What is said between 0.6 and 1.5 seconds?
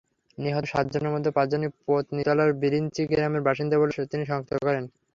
সাতজনের মধ্যে